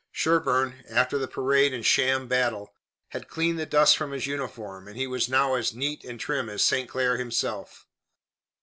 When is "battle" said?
2.27-2.73